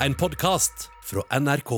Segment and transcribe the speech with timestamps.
[0.00, 0.72] en podkast
[1.04, 1.72] fra NRK.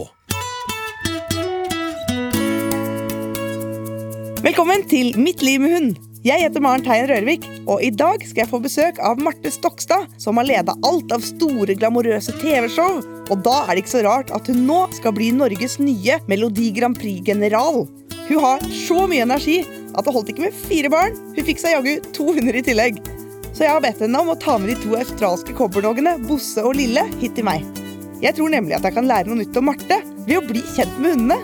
[4.42, 5.96] Velkommen til Mitt liv med hund.
[6.26, 10.08] Jeg heter Maren Teien Rørvik, og i dag skal jeg få besøk av Marte Stokstad,
[10.18, 12.98] som har leda alt av store, glamorøse TV-show.
[13.30, 16.72] Og da er det ikke så rart at hun nå skal bli Norges nye Melodi
[16.74, 17.84] Grand Prix-general.
[18.28, 19.60] Hun har så mye energi
[19.94, 21.16] at det holdt ikke med fire barn.
[21.38, 22.98] Hun fikk seg jaggu to hunder i tillegg.
[23.54, 26.76] Så jeg har bedt henne om å ta med de to australske cowboydoggene, Bosse og
[26.78, 27.77] Lille, hit til meg.
[28.18, 30.96] Jeg tror nemlig at jeg kan lære noe nytt om Marte ved å bli kjent
[30.98, 31.38] med hundene.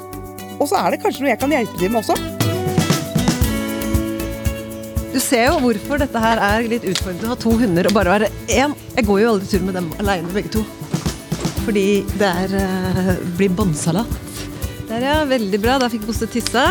[0.58, 2.16] Og så er det kanskje noe jeg kan hjelpe dem med også.
[5.14, 8.16] Du ser jo hvorfor dette her er litt utfordrende å ha to hunder og bare
[8.16, 8.74] være én.
[8.96, 10.64] Jeg går jo aldri tur med dem alene, begge to.
[11.62, 11.86] Fordi
[12.18, 14.10] det er, eh, blir bånnsalat.
[14.88, 15.24] Der, ja.
[15.24, 15.78] Veldig bra.
[15.78, 16.66] Da fikk Bosse tissa.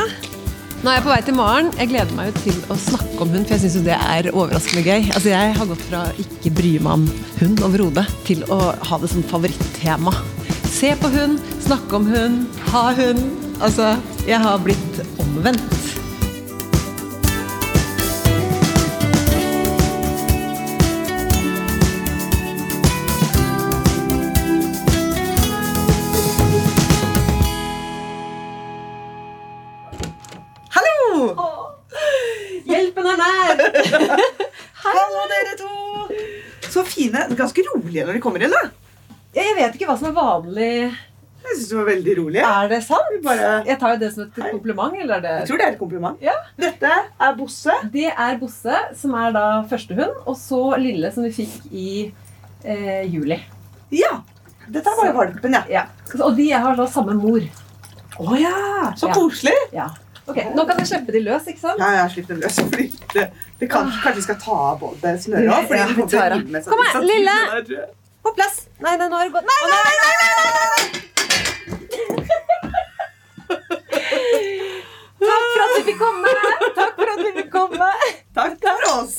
[0.83, 1.69] Nå er jeg på vei til Maren.
[1.79, 4.83] Jeg gleder meg jo til å snakke om hund, for jeg syns det er overraskende
[4.83, 5.05] gøy.
[5.15, 7.05] Altså, Jeg har gått fra ikke bry meg om
[7.39, 8.57] hund overhodet, til å
[8.89, 10.11] ha det som favorittema.
[10.67, 13.23] Se på hund, snakke om hund, ha hund.
[13.63, 13.93] Altså,
[14.27, 16.02] jeg har blitt omvendt.
[37.93, 38.69] Rolige når de kommer inn, da.
[39.35, 40.69] Jeg vet ikke hva som er vanlig.
[41.43, 42.43] Jeg syns de var veldig rolige.
[42.47, 43.15] Er det sant?
[43.23, 44.93] Bare- Jeg tar jo det som et kompliment.
[45.01, 46.17] eller er Jeg tror det er et kompliment.
[46.21, 46.33] Ja.
[46.57, 47.71] Dette er Bosse.
[47.91, 52.13] Det er Bosse, som er da første hund, og så Lille, som vi fikk i
[52.63, 53.41] eh, juli.
[53.91, 54.21] Ja.
[54.69, 55.63] Dette er bare valpen, ja.
[55.69, 55.85] Ja.
[56.23, 57.41] Og de har da samme mor.
[58.19, 58.93] Å ja.
[58.95, 59.13] Så Ja.
[59.13, 59.53] koselig.
[59.73, 59.89] Ja.
[60.23, 61.81] Ok, Nå kan jeg slippe de løs, ikke sant?
[61.81, 62.59] Ja, jeg har sluppet dem løs.
[62.73, 63.25] Fordi det,
[63.59, 65.73] det kan, kanskje vi skal ta av både snøret òg.
[65.75, 66.45] Ja, vi tar av.
[66.69, 67.37] Kom her, Lille.
[68.23, 68.61] På plass!
[68.79, 69.95] Nei, nei, nå har det gått Nei, nei, nei!
[69.99, 71.03] nei, nei,
[75.23, 76.31] Takk for at du fikk komme!
[76.77, 77.89] Takk for at du fikk komme.
[78.39, 79.15] Takk for oss.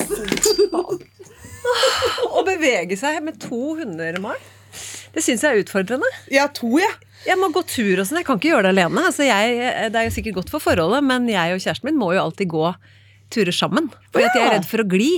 [2.32, 4.52] Å bevege seg med to hunder, Maren,
[5.14, 6.08] det syns jeg er utfordrende.
[6.32, 6.90] Ja, to, ja.
[7.24, 8.20] Jeg må gå tur og sånn.
[8.20, 9.06] Jeg kan ikke gjøre det alene.
[9.08, 9.54] Altså, jeg,
[9.92, 12.50] det er jo sikkert godt for forholdet, men jeg og kjæresten min må jo alltid
[12.52, 12.66] gå
[13.34, 13.88] turer sammen.
[14.12, 15.10] Fordi at jeg er redd for å gli.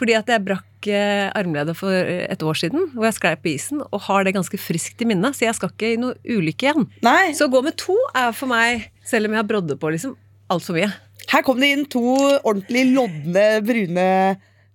[0.00, 3.82] Fordi at jeg brakk eh, armledet for et år siden, hvor jeg sklei på isen,
[3.84, 6.88] og har det ganske friskt i minnet, så jeg skal ikke i noe ulykke igjen.
[7.04, 7.34] Nei.
[7.36, 10.16] Så å gå med to er for meg, selv om jeg har brodde på, liksom,
[10.50, 10.90] altfor mye.
[11.30, 12.02] Her kom det inn to
[12.40, 14.08] ordentlig lodne, brune,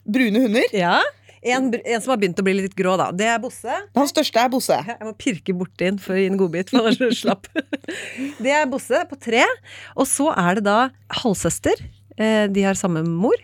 [0.05, 0.69] brune hunder.
[0.77, 0.99] Ja.
[1.45, 3.11] En, en som har begynt å bli litt grå, da.
[3.13, 3.75] Det er Bosse.
[3.97, 4.79] Han største er Bosse.
[4.89, 7.50] Jeg må pirke borti den for å gi en godbit, for ellers blir slapp.
[8.44, 9.44] Det er Bosse på tre.
[9.95, 10.79] Og så er det da
[11.22, 11.85] halvsøster.
[12.17, 13.38] Eh, De har samme mor.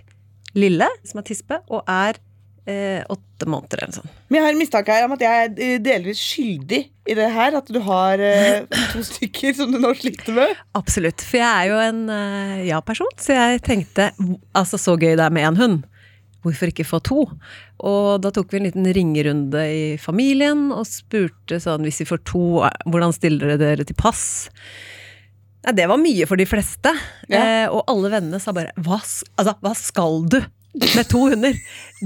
[0.57, 2.17] Lille, som er tispe, og er
[2.67, 4.17] eh, åtte måneder eller sånt.
[4.27, 7.55] Men jeg har mistanke her om at jeg er eh, delvis skyldig i det her.
[7.61, 10.57] At du har eh, to stykker som du nå sliter med.
[10.77, 11.23] Absolutt.
[11.23, 14.09] For jeg er jo en eh, ja-person, så jeg tenkte
[14.57, 15.79] altså så gøy det er med en hund.
[16.41, 17.25] Hvorfor ikke få to?
[17.85, 22.23] Og da tok vi en liten ringerunde i familien og spurte sånn hvis vi får
[22.29, 22.45] to,
[22.89, 24.23] hvordan stiller dere dere til pass?
[25.61, 26.93] Nei, det var mye for de fleste.
[27.29, 27.41] Ja.
[27.41, 30.39] Eh, og alle vennene sa bare hva, altså, hva skal du
[30.81, 31.57] med to hunder?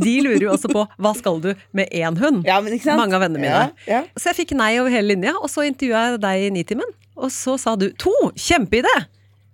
[0.03, 2.43] De lurer jo også på hva skal du med én hund?
[2.47, 2.59] Ja?
[2.97, 3.63] Mange av vennene mine.
[3.87, 4.03] Ja, ja.
[4.19, 6.95] Så jeg fikk nei over hele linja, og så intervjua jeg deg i Nitimen.
[7.15, 8.11] Og så sa du to!
[8.35, 8.95] Kjempeidé!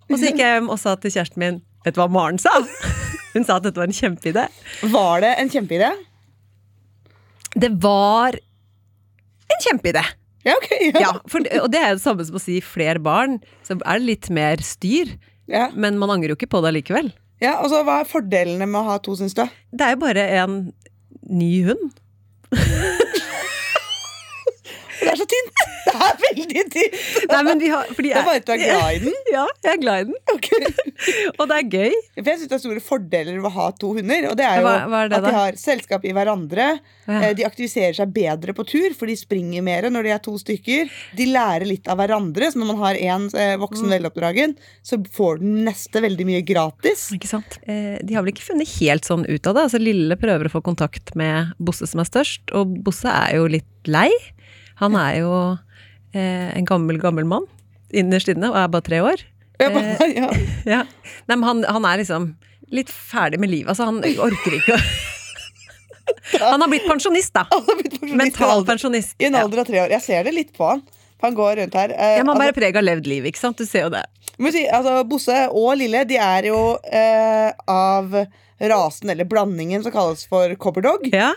[0.09, 2.52] Og så gikk jeg hjem og sa til kjæresten min Vet du hva Maren sa?
[3.34, 4.47] Hun sa at dette var en kjempeidé.
[4.92, 5.92] Var det en kjempeidé?
[7.56, 8.36] Det var
[9.52, 10.03] en kjempeidé!
[10.44, 10.69] Ja, ok.
[10.90, 11.00] Ja.
[11.03, 13.38] Ja, for, og det er det samme som å si flere barn.
[13.68, 15.12] Så er det litt mer styr.
[15.52, 15.68] Ja.
[15.75, 17.12] Men man angrer jo ikke på det likevel.
[17.44, 19.44] ja, og så Hva er fordelene med å ha to, syns du?
[19.72, 20.58] Det er jo bare en
[21.30, 21.91] ny hund.
[25.02, 25.60] Det er så tynt!
[25.86, 26.97] Det er veldig dypt!
[27.31, 29.16] Nei, men de har, fordi Det er bare at du er glad i den.
[29.31, 30.18] Ja, jeg er glad i den.
[30.34, 30.72] Okay.
[31.40, 31.94] Og det er gøy.
[32.18, 34.28] For jeg synes det er store fordeler ved å ha to hunder.
[34.31, 36.68] Og det er jo Hva- hva er det at de har selskap i hverandre.
[37.08, 37.20] Ja.
[37.22, 40.36] Eh, De aktiviserer seg bedre på tur, for de springer mer når de er to
[40.41, 40.91] stykker.
[41.17, 43.29] De lærer litt av hverandre, så når man har én
[43.61, 43.94] voksen Mm.
[43.96, 44.55] veloppdragen,
[44.85, 47.08] så får den neste veldig mye gratis.
[47.16, 47.58] Ikke sant?
[47.66, 49.64] Eh, de har vel ikke funnet helt sånn ut av det.
[49.70, 53.47] Altså, Lille prøver å få kontakt med Bosse som er størst, og Bosse er jo
[53.47, 54.09] litt lei.
[54.82, 55.58] Han er jo eh,
[56.19, 57.46] en gammel, gammel mann
[57.91, 59.23] innerst inne og er bare tre år.
[59.61, 60.29] Bare, ja.
[60.73, 60.81] Ja.
[61.28, 62.31] Nei, men han, han er liksom
[62.72, 63.73] litt ferdig med livet.
[63.73, 64.81] Altså, han orker ikke å
[66.41, 67.46] Han har blitt pensjonist, da.
[68.17, 69.13] Mental pensjonist.
[69.22, 69.93] I en alder av tre år.
[69.96, 70.81] Jeg ser det litt på han.
[71.22, 71.93] Han går rundt her.
[71.93, 73.59] Eh, Ja, man bærer altså, preg av levd liv, ikke sant?
[73.61, 74.02] Du ser jo det.
[74.52, 76.59] si, altså, Bosse og Lille de er jo
[76.90, 78.16] eh, av
[78.72, 81.07] rasen, eller blandingen, som kalles for copperdog.
[81.14, 81.31] Ja,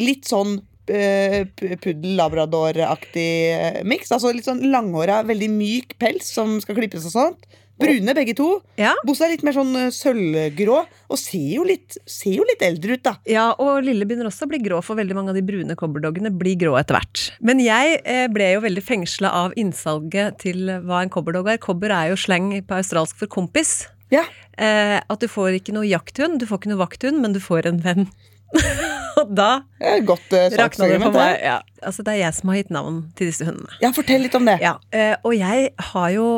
[0.00, 4.12] Litt sånn eh, puddel-labrador-aktig eh, miks.
[4.14, 7.40] Altså litt sånn langhåra, veldig myk pels som skal klippes og sånt.
[7.78, 8.46] Brune begge to.
[8.78, 8.92] Ja.
[9.06, 12.96] Bosse er litt mer sånn eh, sølvgrå og ser jo litt, ser jo litt eldre
[12.96, 13.14] ut, da.
[13.30, 16.32] Ja, og Lille begynner også å bli grå, for veldig mange av de brune cobberdoggene
[16.34, 17.28] blir grå etter hvert.
[17.38, 21.62] Men jeg eh, ble jo veldig fengsla av innsalget til hva en cobberdog er.
[21.62, 23.84] Cobber er jo slang på australsk for kompis.
[24.10, 24.24] Ja.
[24.58, 27.70] Eh, at du får ikke noe jakthund, du får ikke noe vakthund, men du får
[27.70, 28.10] en venn.
[29.20, 29.48] og da
[29.82, 31.40] er godt eh, rakna det for meg.
[31.44, 31.58] Ja.
[31.84, 33.72] Altså, det er jeg som har gitt navn til disse hundene.
[33.82, 34.56] Ja, fortell litt om det.
[34.64, 36.28] Ja, eh, og jeg har jo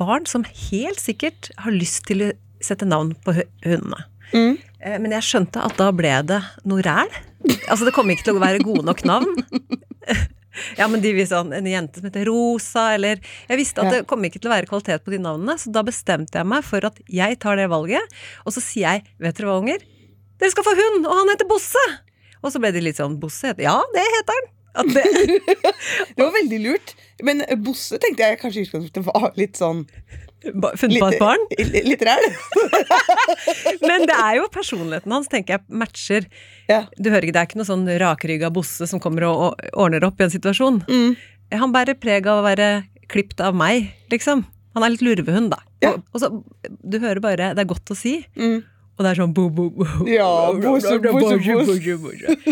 [0.00, 2.30] barn som helt sikkert har lyst til å
[2.64, 4.00] sette navn på hundene.
[4.32, 4.56] Mm.
[4.80, 7.12] Eh, Men jeg skjønte at da ble det noe ræl.
[7.68, 9.38] Altså, det kom ikke til å være gode nok navn.
[10.74, 14.00] Ja, men de vil sånn, En jente som heter Rosa, eller Jeg visste at det
[14.10, 16.82] kom ikke til å være kvalitet på de navnene, så da bestemte jeg meg for
[16.88, 18.16] at jeg tar det valget.
[18.42, 19.84] Og så sier jeg, vet dere hva, unger?
[20.38, 21.84] Dere skal få hund, og han heter Bosse!
[22.38, 24.54] Og så ble de litt sånn Bosse heter Ja, det heter han!
[24.94, 25.02] Det,
[26.14, 26.92] Det var veldig lurt.
[27.26, 29.80] Men eh, Bosse tenkte jeg kanskje i utgangspunktet var litt sånn
[30.78, 31.42] funnet på et barn.
[31.58, 32.26] Litt, litt ræl.
[33.88, 36.28] Men det er jo personligheten hans, tenker jeg, matcher.
[36.70, 36.84] Ja.
[36.94, 40.20] Du hører ikke, Det er ikke noe sånn rakrygga bosse som kommer og ordner opp
[40.22, 40.78] i en situasjon.
[40.86, 41.16] Mm.
[41.58, 42.70] Han bærer preg av å være
[43.10, 44.44] klipt av meg, liksom.
[44.76, 45.58] Han er litt lurvehund, da.
[45.82, 45.96] Ja.
[45.96, 46.30] Og, og så,
[46.68, 48.60] du hører bare Det er godt å si, Mm.
[48.98, 49.86] Og det er sånn bo, bo, bo.
[50.10, 50.26] Ja.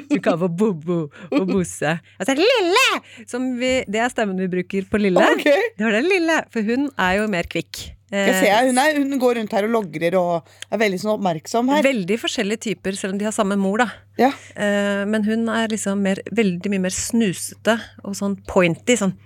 [0.07, 0.99] Du kan få Bobo
[1.35, 1.97] og Bosse.
[2.21, 2.87] Altså Lille!
[3.27, 5.27] Som vi, det er stemmen vi bruker på Lille.
[5.35, 5.73] Okay.
[5.75, 7.83] Det var den lille, for hun er jo mer kvikk.
[8.15, 11.73] Jeg ser, hun, er, hun går rundt her og logrer og er veldig sånn oppmerksom
[11.75, 11.83] her.
[11.83, 13.89] Veldig forskjellige typer, selv om de har samme mor, da.
[14.21, 14.31] Ja.
[14.55, 17.75] Eh, men hun er liksom mer, veldig mye mer snusete
[18.07, 19.17] og sånn pointy, sånn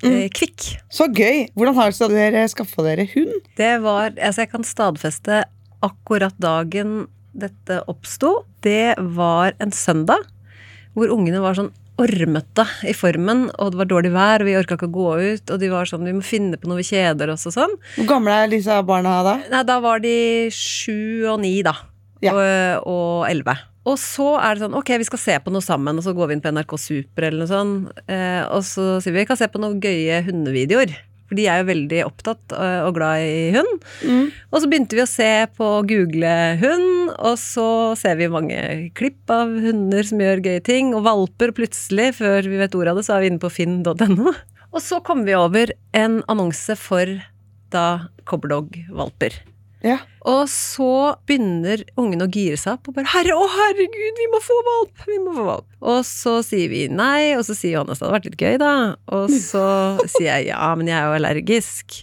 [0.00, 0.30] Mm.
[0.32, 0.64] kvikk.
[0.88, 1.50] Så gøy.
[1.52, 3.34] Hvordan har dere skaffa dere hund?
[3.58, 5.42] Det var Altså, jeg kan stadfeste
[5.86, 8.44] akkurat dagen dette oppsto.
[8.64, 10.26] Det var en søndag
[10.96, 14.76] hvor ungene var sånn ormete i formen, og det var dårlig vær, og vi orka
[14.78, 17.32] ikke å gå ut, og de var sånn Vi må finne på noe, vi kjeder
[17.34, 17.74] oss og sånn.
[17.98, 19.34] Hvor gamle er disse barna da?
[19.52, 20.14] Nei, da var de
[20.54, 21.76] sju og ni, da.
[22.24, 22.34] Ja.
[22.80, 23.56] Og- elleve.
[23.88, 26.28] Og så er det sånn, ok, vi skal se på noe sammen, og så går
[26.28, 28.00] vi inn på NRK Super eller noe sånt.
[28.08, 30.92] Eh, og så sier vi vi kan se på noen gøye hundevideoer.
[31.30, 33.84] For de er jo veldig opptatt eh, og glad i hund.
[34.02, 34.24] Mm.
[34.50, 37.68] Og så begynte vi å se på google hund, og så
[37.98, 38.60] ser vi mange
[38.98, 42.98] klipp av hunder som gjør gøye ting, og valper plutselig, før vi vet ordet av
[42.98, 44.34] det, så er vi inne på finn.no.
[44.70, 47.14] Og så kom vi over en annonse for
[47.70, 47.86] da
[48.26, 49.38] cobberdog-valper.
[49.86, 49.98] Ja.
[50.28, 54.40] Og så begynner ungene å gire seg opp og bare 'Herre, å herregud, vi må
[54.44, 55.68] få valp!' Vi må få valp.
[55.80, 58.74] Og så sier vi nei, og så sier Johannes det hadde vært litt gøy, da.
[59.08, 59.64] Og så
[60.04, 62.02] sier jeg ja, men jeg er jo allergisk.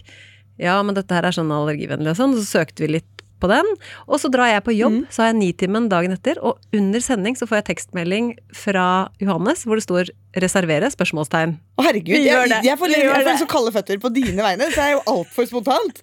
[0.58, 2.34] Ja, men dette her er sånn allergivennlig og sånn.
[2.34, 3.68] Og så søkte vi litt på den.
[4.10, 7.38] Og så drar jeg på jobb, så har jeg Nitimen dagen etter, og under sending
[7.38, 11.54] så får jeg tekstmelding fra Johannes hvor det står 'reservere?' spørsmålstegn.
[11.78, 14.82] Å, herregud, jeg, jeg, får, jeg, jeg får så kalde føtter på dine vegne, så
[14.82, 16.02] er jo altfor spontant.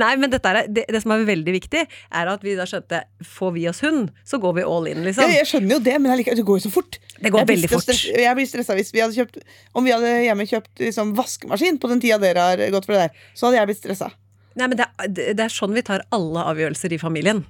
[0.00, 3.02] Nei, men er, det, det som er veldig viktig, er at vi da skjønte
[3.34, 5.32] får vi oss hund, så går vi all in, Ja, liksom.
[5.34, 6.98] jeg skjønner jo det, men liker, det går jo så fort.
[7.20, 7.84] Det går Jeg veldig fort.
[7.86, 9.36] stress- Jeg blir stressa hvis vi hadde kjøpt
[9.78, 13.04] Om vi hadde hjemme kjøpt liksom, vaskemaskin på den tida dere har gått for det
[13.06, 14.10] der, så hadde jeg blitt stressa.
[14.56, 17.44] Nei, men det, er- det er sånn vi tar alle avgjørelser i familien.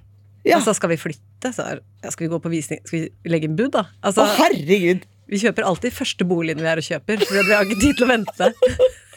[0.44, 0.56] Ja.
[0.58, 3.46] Altså, skal vi flytte, så er, ja, skal vi gå på visning, skal vi legge
[3.46, 3.87] inn bud, da?
[3.87, 5.06] Å, Altså, herregud!
[5.32, 8.05] vi kjøper alltid første boligen vi er og kjøper, for vi har ikke tid til
[8.05, 8.48] å vente.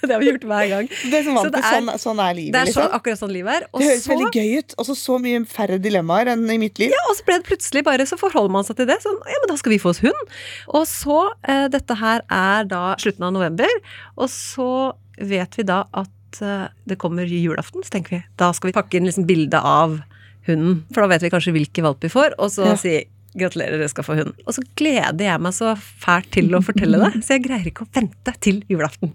[0.08, 0.88] Det har vi gjort hver gang.
[1.12, 2.96] Det er, som Så det er- sånn, sånn er livet, Det er så, liksom.
[3.00, 3.68] akkurat sånn livet er.
[3.74, 4.76] Og Det høres så, veldig gøy ut.
[4.78, 6.90] Og så så mye færre dilemmaer enn i mitt liv.
[6.96, 9.00] ja, og så ble det plutselig bare, så forholder man seg til det.
[9.04, 10.36] Sånn, ja, men da skal vi få oss hund.
[10.74, 13.68] Og så, eh, dette her er da slutten av november,
[14.18, 14.70] og så
[15.18, 18.96] vet vi da at eh, det kommer julaften, så tenker vi, da skal vi pakke
[19.00, 20.02] inn liksom bilde av
[20.48, 20.84] hunden.
[20.94, 22.76] For da vet vi kanskje hvilke valp vi får, og så Ja.
[22.76, 24.34] si gratulerer, dere skal få hund.
[24.48, 27.84] Og så gleder jeg meg så fælt til å fortelle det, så jeg greier ikke
[27.84, 29.12] å vente til julaften.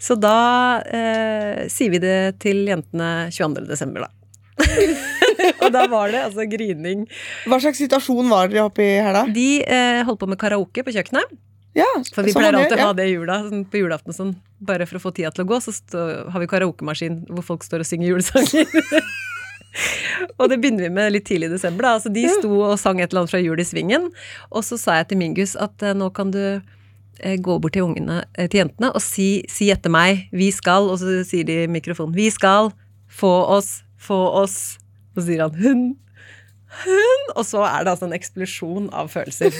[0.00, 3.66] Så da eh, sier vi det til jentene 22.
[3.68, 4.14] desember, da.
[5.62, 7.06] og da var det altså grining.
[7.48, 9.24] Hva slags situasjon var dere oppi her da?
[9.32, 11.38] De eh, holdt på med karaoke på kjøkkenet.
[11.76, 14.16] Ja, For vi pleier alltid å å ha det i jula, sånn, på julaften og
[14.16, 14.32] sånn.
[14.66, 17.66] Bare for å få tida til å gå, så stå, har vi karaokemaskin hvor folk
[17.66, 18.66] står og synger julesanger.
[20.40, 21.86] og det begynner vi med litt tidlig i desember.
[21.86, 24.10] da, altså De sto og sang et eller annet fra Jul i Svingen.
[24.50, 26.42] Og så sa jeg til Mingus at eh, nå kan du
[27.20, 30.98] gå bort til ungene, eh, til jentene og si, si etter meg 'vi skal', og
[30.98, 32.72] så sier de i mikrofonen 'vi skal
[33.08, 34.78] få oss, få oss'.
[35.16, 35.96] Og så sier han 'hun'.
[36.84, 37.22] Hun!
[37.34, 39.50] Og så er det altså en eksplosjon av følelser.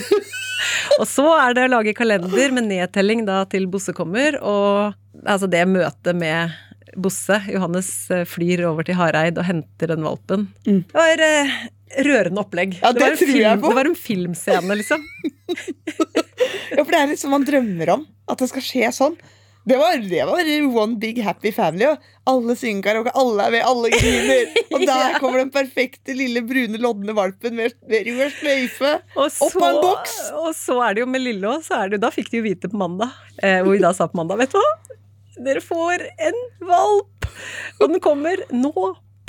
[1.01, 4.95] og så er det å lage kalender med nedtelling da til Bosse kommer, og
[5.27, 6.55] altså det møtet med
[6.97, 10.49] Bosse, Johannes, eh, flyr over til Hareid og henter den valpen.
[10.67, 10.85] Mm.
[10.87, 11.53] Det var eh,
[12.07, 12.79] rørende opplegg.
[12.81, 15.07] Ja, det var tror jeg film, det var en filmscene, liksom.
[16.71, 19.19] Ja, for det er liksom man drømmer om at det skal skje sånn.
[19.69, 20.41] Det var, det var
[20.83, 21.85] one big happy family.
[21.91, 24.55] Og alle synger karaoke, alle er med, alle griner.
[24.73, 28.95] Og der kommer den perfekte lille brune, lodne valpen med, med rød sløyfe.
[29.21, 30.17] Opp av en boks!
[30.41, 32.47] Og så er det jo med Lille òg, så det jo Da fikk de jo
[32.49, 34.97] vite på mandag, eh, hvor vi da sa på mandag, vet du hva?
[35.41, 37.29] Dere får en valp!
[37.81, 38.73] Og den kommer nå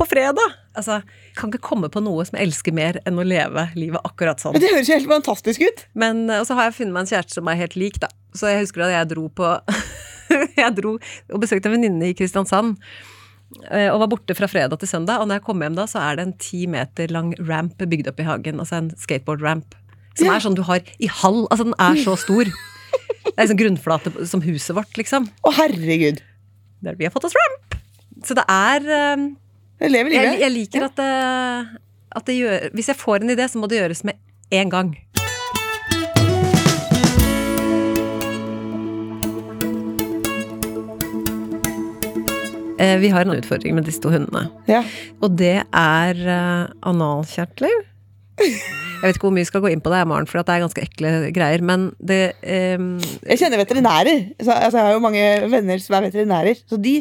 [0.02, 0.58] på fredag!
[0.78, 1.00] Altså,
[1.38, 4.56] kan ikke komme på noe som jeg elsker mer enn å leve livet akkurat sånn.
[4.56, 5.86] Men det høres jo helt fantastisk ut.
[6.00, 8.10] Men eh, og så har jeg funnet meg en kjæreste som er helt lik, da.
[8.38, 9.50] Så jeg husker at jeg dro på
[10.62, 12.78] Jeg dro og besøkte en venninne i Kristiansand.
[13.68, 15.20] eh, Og var borte fra fredag til søndag.
[15.20, 18.08] Og når jeg kom hjem da, så er det en ti meter lang ramp bygd
[18.14, 18.62] opp i hagen.
[18.64, 19.76] Altså en skateboard-ramp.
[20.16, 20.38] Som Ja.
[20.38, 21.46] er sånn du har i halv.
[21.52, 22.48] Altså den er så stor.
[22.48, 25.28] Det er sånn grunnflate som huset vårt, liksom.
[25.48, 26.24] Å, herregud.
[26.84, 27.76] Der vi har fått oss ramp!
[28.28, 29.28] Så det er eh,
[29.82, 30.40] Jeg lever livet.
[30.44, 31.80] jeg liker at det,
[32.16, 34.14] at det gjør Hvis jeg får en idé, så må det gjøres med
[34.52, 34.92] en gang.
[42.82, 44.48] Eh, Vi har en utfordring med disse to hundene.
[44.70, 44.82] Ja.
[45.22, 47.76] Og det er eh, analkjertler.
[48.42, 50.64] Jeg vet ikke hvor mye vi skal gå inn på det, Maren, for det er
[50.64, 51.62] ganske ekle greier.
[51.66, 52.96] Men det um
[53.28, 54.28] Jeg kjenner veterinærer.
[54.42, 56.62] Så, altså, jeg har jo mange venner som er veterinærer.
[56.70, 56.96] Så de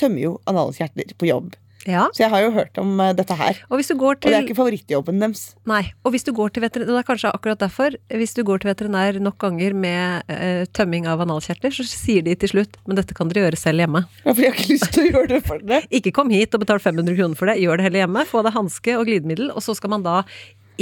[0.00, 1.54] tømmer jo analkjertler på jobb.
[1.86, 2.06] Ja.
[2.14, 3.60] Så jeg har jo hørt om eh, dette her.
[3.70, 5.44] Og hvis du går Og det er ikke favorittjobben deres.
[5.68, 5.82] Nei.
[6.04, 8.72] Og hvis du går til veterinær, det er kanskje akkurat derfor, hvis du går til
[8.72, 13.14] veterinær nok ganger med uh, tømming av analkjertler, så sier de til slutt men dette
[13.16, 14.02] kan dere gjøre selv hjemme.
[14.24, 15.88] Ja, For jeg har ikke lyst til å gjøre det for dere.
[15.98, 18.26] Ikke kom hit og betal 500 kroner for det, gjør det heller hjemme.
[18.28, 20.20] Få deg hanske og glidemiddel, og så skal man da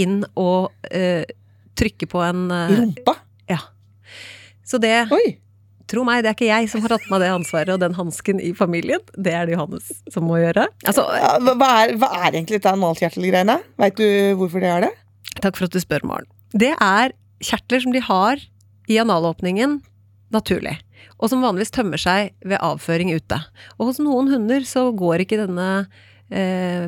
[0.00, 1.24] inn og uh,
[1.78, 3.18] trykke på en uh, Rumpa?
[3.50, 3.60] Ja.
[4.64, 5.36] Så det, Oi.
[5.90, 8.40] Tro meg, det er ikke jeg som har tatt meg det ansvaret og den hansken
[8.42, 9.02] i familien.
[9.16, 10.66] Det er det Johannes som må gjøre.
[10.88, 13.58] Altså, Ja, hva, hva er, hva er egentlig dette analkjertelgreiene?
[13.82, 14.06] Veit du
[14.40, 14.92] hvorfor det er det?
[15.42, 16.30] Takk for at du spør, Maren.
[16.54, 17.12] Det er
[17.44, 18.40] kjertler som de har
[18.88, 19.80] i analåpningen
[20.34, 20.76] naturlig,
[21.18, 23.38] og som vanligvis tømmer seg ved avføring ute.
[23.78, 25.68] Og hos noen hunder så går ikke denne
[26.30, 26.86] eh,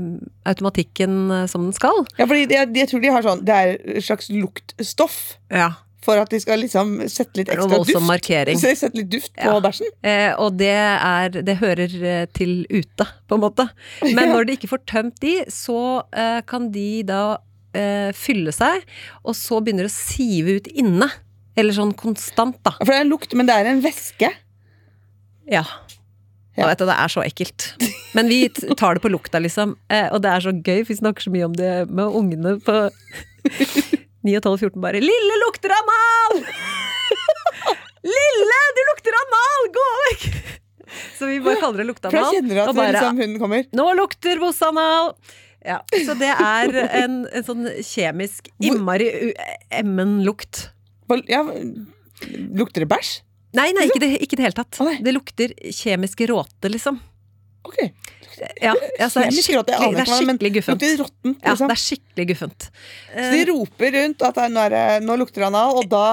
[0.48, 2.04] automatikken eh, som den skal.
[2.18, 5.18] Ja, fordi jeg, jeg tror de har sånn Det er et slags luktstoff
[5.52, 5.72] Ja.
[6.06, 7.98] For at de skal liksom sette litt ekstra duft.
[8.06, 8.60] markering.
[8.62, 9.58] Sette litt duft på Ja.
[9.64, 9.90] bæsjen.
[10.06, 13.68] Eh, og det er Det hører eh, til ute, på en måte.
[14.06, 15.78] Men når de ikke får tømt de, så
[16.14, 17.20] eh, kan de da
[17.76, 18.86] eh, fylle seg,
[19.26, 21.10] og så begynner det å sive ut inne.
[21.56, 22.74] Eller sånn konstant, da.
[22.82, 24.28] For det er en lukt, men det er en væske.
[25.48, 25.62] Ja.
[26.56, 26.70] Ja.
[26.74, 27.70] Du, det er så ekkelt.
[28.16, 29.74] Men vi tar det på lukta, liksom.
[29.92, 32.54] Eh, og det er så gøy, for vi snakker så mye om det med ungene
[32.64, 32.76] på
[34.26, 36.42] 9 og 12 og 14 bare 'Lille lukter av mal!'
[38.16, 39.66] Lille, du lukter av mal!
[39.74, 40.26] Gå vekk!
[41.18, 43.66] Så vi bare kaller det For da kjenner du at bare, liksom, hunden kommer.
[43.74, 45.12] Nå lukter bossanal!
[45.66, 49.08] Ja, så det er en, en sånn kjemisk innmari
[49.74, 50.68] emmen lukt.
[51.26, 51.42] Ja,
[52.30, 53.16] lukter det bæsj?
[53.56, 54.78] Nei, nei, ikke det, ikke det hele tatt.
[55.02, 57.00] Det lukter kjemiske råte, liksom.
[57.66, 57.78] Ok.
[58.60, 60.82] Ja, altså, det er skikkelig, det er det skikkelig guffent.
[60.82, 61.70] Lukter råttent, Ja, liksom.
[61.70, 62.66] det er skikkelig guffent.
[63.14, 66.04] Så de roper rundt at nå, er nå lukter det anal, og da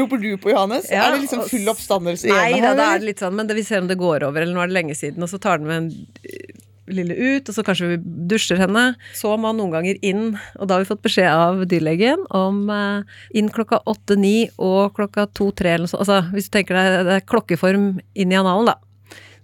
[0.00, 0.88] roper du på Johannes.
[0.92, 3.50] Ja, er det liksom full oppstandelse i Nei da, da er det litt sånn, men
[3.50, 5.40] det, vi ser om det går over, eller nå er det lenge siden, og så
[5.42, 5.90] tar den med en
[6.32, 6.62] øh,
[6.96, 8.86] lille ut, og så kanskje vi dusjer henne.
[9.18, 10.24] Så må han noen ganger inn,
[10.56, 15.28] og da har vi fått beskjed av dyrlegen om eh, inn klokka åtte-ni og klokka
[15.36, 16.06] to-tre eller noe sånt.
[16.06, 18.78] Altså, hvis du tenker deg det er klokkeform inn i analen, da.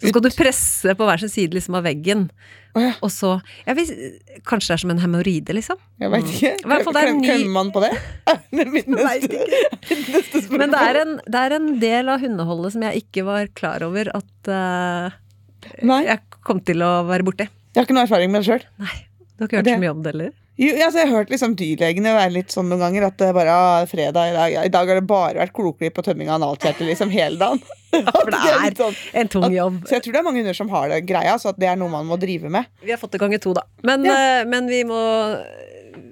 [0.02, 2.28] Så skal du presse på hver sin side liksom av veggen,
[2.72, 3.34] Oh, ja, og så
[3.76, 3.90] vis,
[4.48, 5.76] Kanskje det er som en hemoroide, liksom?
[6.00, 6.52] jeg veit ikke.
[6.56, 7.90] I hvert fall det er en ny- man på det?
[8.54, 9.40] Det er mitt neste,
[10.14, 10.58] neste spørsmål.
[10.62, 13.84] Men det er, en, det er en del av hundeholdet som jeg ikke var klar
[13.84, 15.12] over at uh,
[15.84, 16.18] jeg
[16.48, 17.44] kom til å være borti.
[17.44, 18.64] jeg har ikke noe erfaring med det sjøl.
[18.72, 20.32] Du har ikke hørt Det- så mye om det heller?
[20.60, 23.52] Jo, altså, jeg har hørt liksom dyrlegene være litt sånn noen ganger at det bare
[23.56, 26.36] ah, fredag i dag, ja, I dag har det bare vært kloklipp og tømming av
[26.42, 27.62] analkjertel liksom hele dagen.
[28.12, 29.78] for det er sånn- En tung at- jobb.
[29.88, 31.80] Så jeg tror det er mange hunder som har det greia, så at det er
[31.80, 32.68] noe man må drive med.
[32.84, 33.64] Vi har fått det ganger to, da.
[33.82, 35.00] Men, eh, men vi må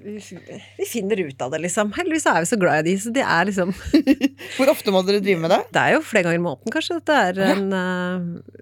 [0.01, 1.91] Vi finner ut av det, liksom.
[1.93, 3.69] Heldigvis er vi så glad i de, så det er liksom
[4.57, 5.61] Hvor ofte må dere drive med det?
[5.73, 6.97] Det er jo flere ganger i måneden, kanskje.
[6.97, 8.57] Dette er en uh,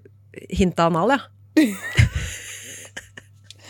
[0.60, 1.66] hint av anal, ja.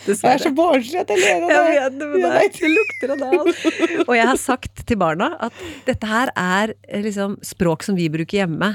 [0.05, 2.71] Det er så barnslig at jeg ler av Jeg vet det, men Jeg det, det
[2.75, 3.51] lukter anal.
[4.09, 5.53] Og jeg har sagt til barna at
[5.87, 8.73] dette her er eh, liksom språk som vi bruker hjemme.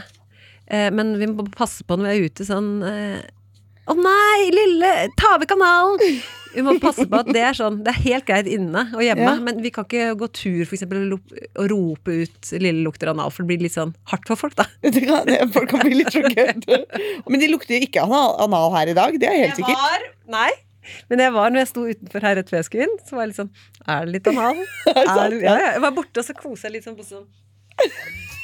[0.67, 3.21] Eh, Men vi må passe på når vi er ute sånn eh,
[3.87, 6.19] Å nei, lille, ta over kanalen!
[6.57, 9.27] Vi må passe på at det er sånn Det er helt greit inne og hjemme,
[9.29, 9.35] Ja.
[9.45, 13.45] men vi kan ikke gå tur for eksempel, og rope ut 'lille lukter anal', for
[13.45, 14.65] det blir litt sånn hardt for folk, da.
[14.83, 16.65] Det kan, det, folk kan bli litt sjokkert.
[17.31, 19.77] Men de lukter ikke anal, anal her i dag, det er helt sikkert.
[19.77, 20.51] var Nei.
[21.11, 23.27] Men jeg var, når jeg sto utenfor her rett før jeg skulle inn, så var
[23.27, 23.53] jeg litt sånn
[23.87, 24.63] Er det litt anal?
[24.95, 25.73] Er det, ja, ja.
[25.77, 27.27] Jeg var borte, og så kosa jeg litt sånn på sånn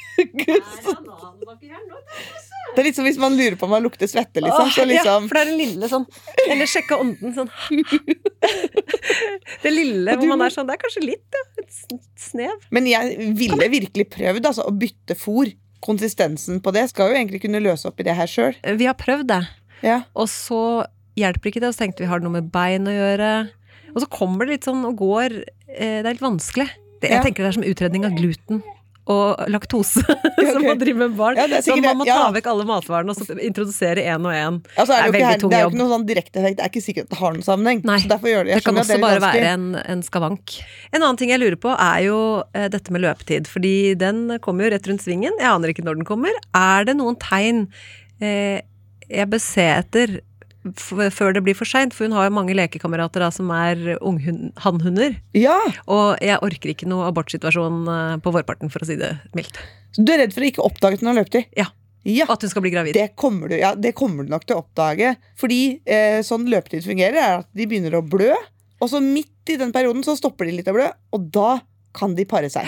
[2.72, 4.70] det er litt som hvis man lurer på om man lukter svette, liksom.
[4.74, 5.24] Så liksom...
[5.24, 6.06] Ja, for det er den lille sånn
[6.46, 7.50] Eller sjekke ånden sånn
[9.64, 11.42] Det lille du hvor man er sånn Det er kanskje litt, ja.
[11.62, 12.64] Et snev.
[12.74, 15.52] Men jeg ville virkelig prøvd altså, å bytte fôr.
[15.82, 18.54] Konsistensen på det skal jo egentlig kunne løse opp i det her sjøl.
[18.78, 19.42] Vi har prøvd det,
[19.82, 20.02] Ja.
[20.14, 20.84] og så
[21.18, 21.70] hjelper ikke det.
[21.70, 23.32] Og så tenkte vi har det noe med bein å gjøre.
[23.92, 26.68] Og så kommer det litt sånn og går eh, Det er litt vanskelig.
[27.02, 27.24] Det, jeg Ja.
[27.24, 28.62] tenker det er som utredning av gluten
[29.10, 30.02] og laktose.
[30.38, 30.52] okay.
[30.52, 31.36] som man driver med barn.
[31.40, 34.60] Ja, så man må ta vekk alle matvarene og så introdusere én og én.
[34.76, 36.58] Altså, det, Det er jo ikke veldig det er jo ikke noe sånn direkte effekt.
[36.58, 37.82] Det er ikke sikkert det har noen sammenheng.
[37.88, 39.26] Nei, det, kan også bare ganske...
[39.26, 40.58] være en, en skavank.
[40.92, 42.18] En annen ting jeg lurer på, er jo
[42.54, 43.50] eh, dette med løpetid.
[43.50, 45.34] Fordi den kommer jo rett rundt svingen.
[45.40, 46.38] Jeg aner ikke når den kommer.
[46.54, 47.66] Er det noen tegn
[48.22, 48.62] eh,
[49.10, 50.20] jeg bør se etter
[50.78, 51.94] før det blir for seint?
[51.96, 53.80] For hun har jo mange lekekamerater som er
[54.62, 55.16] hannhunder.
[55.36, 55.58] Ja,
[55.90, 59.58] Og jeg orker ikke noe abortsituasjon eh, på vårparten, for å si det mildt.
[59.92, 61.48] så Du er redd for å ikke oppdage at hun har løpetid?
[61.58, 61.68] Ja.
[62.02, 62.94] Ja, At hun skal bli gravid.
[62.98, 65.12] det kommer, du, ja, det kommer du nok til å oppdage.
[65.38, 68.32] Fordi eh, sånn løpetid fungerer, er at de begynner å blø.
[68.82, 71.60] Og så midt i den perioden så stopper de litt å blø, og da
[71.94, 72.66] kan de pare seg.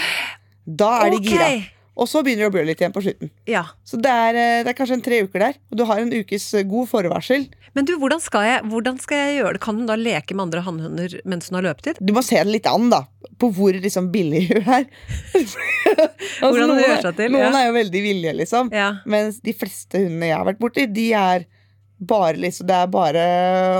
[0.64, 1.48] Da er de gira.
[1.94, 3.30] Og så begynner det å blø litt igjen på slutten.
[3.46, 3.62] Ja.
[3.86, 5.58] Så det er, eh, det er kanskje en tre uker der.
[5.70, 7.46] Og du har en ukes eh, god forvarsel.
[7.74, 9.62] Men du, hvordan skal, jeg, hvordan skal jeg gjøre det?
[9.62, 12.02] Kan hun da leke med andre hannhunder mens hun har løpetid?
[12.02, 13.04] Du må se det litt an, da.
[13.38, 14.86] På hvor liksom billig hun er.
[15.38, 15.58] altså,
[16.42, 17.62] Hvordan hun gjør seg til, Noen ja.
[17.62, 18.74] er jo veldig villige, liksom.
[18.74, 18.90] Ja.
[19.10, 21.50] Mens de fleste hundene jeg har vært borti, de er
[22.04, 23.20] bare liksom Det er bare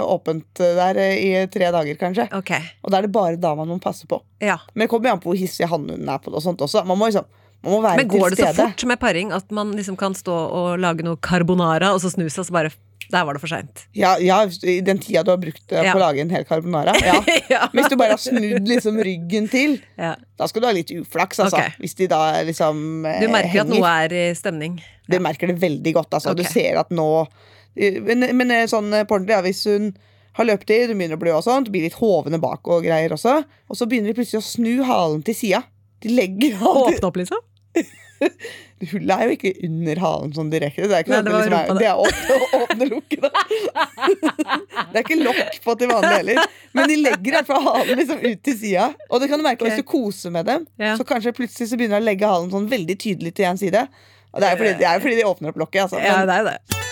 [0.07, 2.29] åpent der i tre dager, kanskje.
[2.39, 2.63] Okay.
[2.87, 4.21] Og da er det bare da man må passe på.
[4.41, 4.61] Ja.
[4.73, 6.87] Men det kommer jo an på hvor hissig hannhunden er på det og sånt også.
[6.89, 7.27] Man må liksom
[7.65, 8.65] man må være Men går til det så stede.
[8.69, 12.27] fort med paring at man liksom kan stå og lage noe carbonara, og så snu
[12.29, 12.75] seg, og så bare
[13.13, 13.83] Der var det for seint.
[13.93, 15.93] Ja, ja, i den tida du har brukt eh, Ja.
[15.93, 16.95] på å lage en hel carbonara.
[17.53, 17.67] Ja.
[17.75, 20.15] Hvis du bare har snudd liksom ryggen til, ja.
[20.41, 21.59] da skal du ha litt uflaks, altså.
[21.61, 21.75] Okay.
[21.83, 24.79] Hvis de da liksom eh, Du merker at noe er i stemning.
[25.11, 26.17] Du merker det veldig godt.
[26.17, 26.33] Altså.
[26.35, 27.27] Du ser at nå
[27.77, 29.93] Men, men eh, sånn eh, på ordentlig, hvis hun
[30.39, 33.37] har løpetid, hun begynner å blø og sånt, blir litt hovne bak og greier også,
[33.69, 35.61] og så begynner de plutselig å snu halen til sida.
[36.03, 37.43] De legger halen Åpne opp, liksom?
[38.91, 40.87] Hullet er jo ikke under halen sånn direkte.
[40.91, 43.27] Det er ikke, Nei, det liksom er, det er åpne, åpne lukket.
[44.95, 46.53] Det er ikke lokk på til vanlig heller.
[46.77, 48.89] Men de legger i halen liksom ut til sida.
[49.09, 49.73] Og det kan du merke okay.
[49.73, 50.69] hvis du koser med dem.
[50.79, 50.95] Ja.
[50.99, 53.87] Så kanskje plutselig så begynner de å legge halen sånn veldig tydelig til én side.
[54.35, 55.87] Og det er jo fordi, fordi de åpner opp lokket.
[55.89, 56.03] Altså.
[56.03, 56.85] Ja, det er det.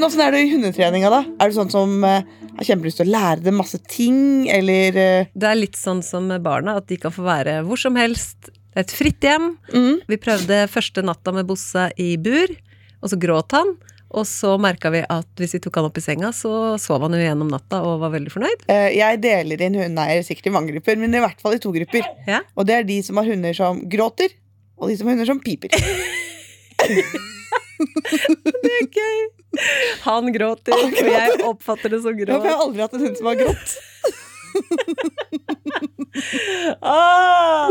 [0.00, 1.18] men åssen er det i hundetreninga, da?
[1.42, 2.22] Er det sånn som eh,
[2.60, 4.20] har kjempelyst til å lære dem masse ting,
[4.52, 7.80] eller eh, Det er litt sånn som med barna, at de kan få være hvor
[7.80, 8.50] som helst.
[8.70, 9.54] Det er et fritt hjem.
[9.74, 12.52] mm, Vi prøvde første natta med Bosse i bur,
[13.00, 13.74] og så gråt han.
[14.10, 17.14] Og så merka vi at hvis vi tok han opp i senga, så sov han
[17.14, 18.64] jo gjennom natta og var veldig fornøyd.
[18.66, 21.70] eh, Jeg deler inn hundeeiere sikkert i mange grupper, men i hvert fall i to
[21.74, 22.02] grupper.
[22.26, 22.40] Ja.
[22.58, 24.34] Og det er de som har hunder som gråter,
[24.78, 25.70] og de som har hunder som piper.
[28.64, 29.20] Det er gøy!
[30.04, 33.18] Han gråter, og jeg oppfatter det som Ja, for jeg har aldri hatt en hund
[33.18, 33.78] som har grått.
[36.82, 37.70] Ah!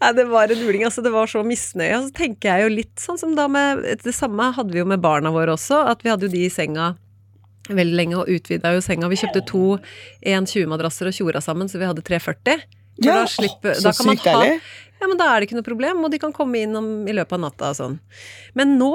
[0.00, 1.02] Nei, det var en uling, altså.
[1.04, 1.98] Det var så misnøye.
[1.98, 4.88] Og så tenker jeg jo litt sånn som da med Det samme hadde vi jo
[4.88, 6.94] med barna våre også, at vi hadde jo de i senga
[7.68, 9.08] veldig lenge og utvida jo senga.
[9.12, 9.64] Vi kjøpte to
[10.26, 12.64] 1,20-madrasser og tjora sammen, så vi hadde 340.
[12.96, 14.46] For Ja, da slipper, så da kan man sykt ha.
[15.00, 17.12] Ja, men da er det ikke noe problem, og de kan komme inn om, i
[17.16, 17.98] løpet av natta og sånn.
[18.56, 18.94] Men nå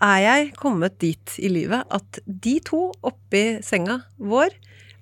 [0.00, 4.54] er jeg kommet dit i livet at de to oppi senga vår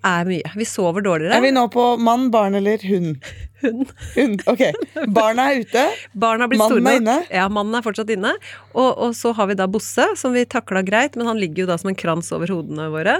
[0.06, 0.50] er mye.
[0.58, 1.34] Vi sover dårligere.
[1.34, 3.18] Er vi nå på mann, barn eller hund?
[3.58, 3.88] Hund.
[4.14, 4.60] Hund, ok.
[5.16, 5.80] Barna er ute.
[6.14, 7.16] Barna er Mannen store er inne?
[7.34, 8.30] Ja, mannen er fortsatt inne.
[8.70, 11.72] Og, og så har vi da Bosse, som vi takla greit, men han ligger jo
[11.72, 13.16] da som en krans over hodene våre.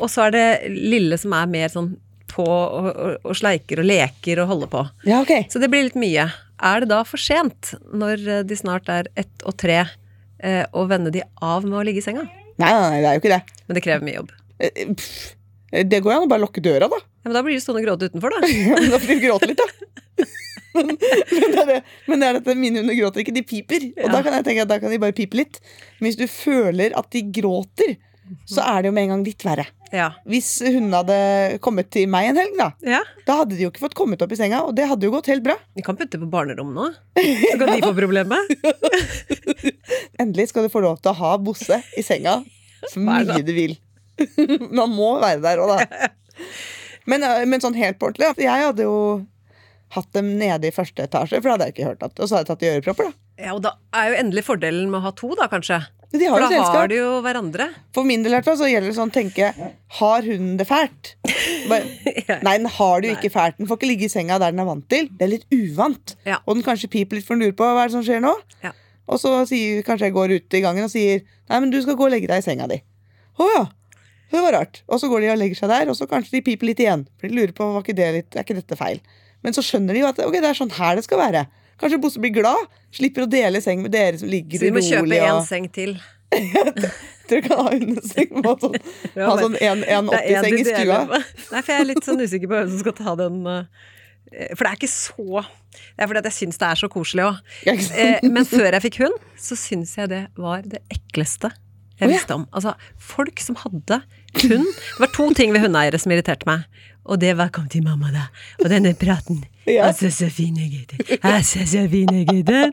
[0.00, 1.92] Og så er det Lille som er mer sånn
[2.36, 4.82] på og, og, og sleiker og leker og holder på.
[5.08, 5.46] Ja, okay.
[5.52, 6.28] Så det blir litt mye.
[6.64, 9.82] Er det da for sent, når eh, de snart er ett og tre,
[10.40, 12.24] eh, å vende de av med å ligge i senga?
[12.56, 13.42] Nei, nei, nei, det er jo ikke det.
[13.68, 14.30] Men det krever mye jobb.
[14.60, 14.86] Eh,
[15.86, 16.96] Det går jo an å bare lukke døra, da.
[17.02, 18.48] Ja, men da blir de stående og gråte utenfor, da.
[18.70, 19.66] Ja, men da får de gråte litt, da.
[20.76, 20.92] Men,
[21.32, 21.76] men, det er det.
[22.06, 23.86] men det er dette, mine hunder gråter ikke, de piper.
[23.96, 24.12] Og Ja.
[24.14, 25.58] da kan jeg tenke at da kan de bare pipe litt.
[25.98, 27.96] Men hvis du føler at de gråter,
[28.48, 29.66] så er det jo med en gang litt verre.
[29.94, 30.08] Ja.
[30.26, 31.16] Hvis hun hadde
[31.62, 33.00] kommet til meg en helg, da, ja.
[33.28, 35.30] da hadde de jo ikke fått kommet opp i senga, og det hadde jo gått
[35.30, 35.54] helt bra.
[35.78, 36.90] Vi kan putte på barnerom nå.
[37.16, 38.52] Så kan de få problemet.
[40.22, 42.40] Endelig skal du få lov til å ha Bosse i senga
[42.90, 43.76] så mye du vil.
[44.78, 46.10] Man må være der òg, da.
[47.06, 48.96] Men, eh, men sånn helt på ordentlig, jeg hadde jo
[49.94, 52.36] hatt dem nede i første etasje, for da hadde jeg ikke hørt at Og så
[52.36, 53.25] hadde jeg tatt i ørepropper, da.
[53.36, 55.82] Ja, og da er jo endelig fordelen med å ha to, da, kanskje.
[56.14, 57.66] De har For da da har de jo hverandre.
[57.94, 59.48] For min del i hvert fall så gjelder det sånn tenke
[59.98, 61.16] Har hunden det fælt?
[61.68, 61.82] Bare,
[62.46, 63.58] nei, den har det jo ikke fælt.
[63.58, 65.10] Den får ikke ligge i senga der den er vant til.
[65.10, 66.14] Det er litt uvant.
[66.28, 66.38] Ja.
[66.46, 68.32] Og den kanskje piper litt for den lurer på hva er det som skjer nå.
[68.64, 68.72] Ja.
[69.10, 71.94] Og så sier, kanskje jeg går ut i gangen og sier Nei, men du skal
[71.98, 72.80] gå og legge deg i senga di.
[73.38, 73.66] Å ja.
[74.32, 74.80] Det var rart.
[74.90, 77.04] Og så går de og legger seg der, og så kanskje de piper litt igjen.
[77.20, 78.98] For de lurer på var ikke det litt, er ikke dette feil.
[79.46, 81.44] Men så skjønner de jo at ok, det er sånn her det skal være.
[81.80, 82.68] Kanskje Bosse blir glad.
[82.94, 85.18] Slipper å dele seng med dere som ligger Så vi må kjøpe urolig.
[85.24, 85.96] én seng til.
[87.26, 88.76] Dere kan ha hundeseng sånn,
[89.18, 90.98] Ja, ha sånn er en 80-seng i stua.
[91.52, 93.68] Nei, for jeg er litt sånn usikker på hvem som skal ta den eh,
[94.54, 97.26] For det er ikke så Det er fordi at jeg syns det er så koselig
[97.26, 97.40] òg.
[97.68, 97.76] Ja?
[97.76, 101.52] Eh, men før jeg fikk hund, så syns jeg det var det ekleste
[102.00, 102.46] jeg visste om.
[102.52, 104.02] Altså, folk som hadde
[104.36, 106.66] hund Det var to ting ved hundeeiere som irriterte meg.
[107.06, 108.28] Og det var 'kom til mamma', da.
[108.64, 109.44] Og denne praten.
[109.66, 109.88] Ja.
[109.88, 111.18] Altså, så fine gutter.
[111.26, 112.70] Altså, så fine gutter.